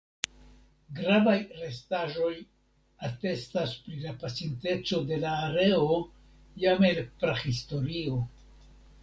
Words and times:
Gravaj 0.99 1.35
restaĵoj 1.57 2.31
atestas 3.09 3.75
pri 3.83 4.01
la 4.07 4.15
pasinteco 4.25 5.03
de 5.13 5.21
la 5.27 5.35
areo 5.51 6.01
jam 6.67 6.89
el 6.91 7.05
prahistorio. 7.23 8.19